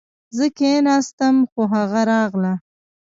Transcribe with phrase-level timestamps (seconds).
[0.35, 2.53] زه کښېناستم خو هغه راغله